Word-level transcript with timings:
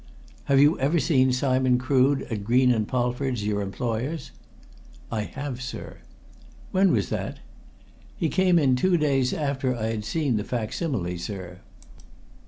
"Have 0.45 0.59
you 0.59 0.79
ever 0.79 0.99
seen 0.99 1.31
Simon 1.31 1.77
Crood 1.77 2.23
at 2.23 2.43
Green 2.43 2.73
& 2.85 2.85
Polford's, 2.87 3.45
your 3.45 3.61
employers?" 3.61 4.31
"I 5.11 5.25
have, 5.25 5.61
sir." 5.61 5.99
"When 6.71 6.91
was 6.91 7.09
that?" 7.09 7.37
"He 8.17 8.27
came 8.27 8.57
in 8.57 8.75
two 8.75 8.97
days 8.97 9.31
after 9.31 9.75
I'd 9.75 10.03
seen 10.03 10.37
the 10.37 10.43
facsimile, 10.43 11.19
sir." 11.19 11.59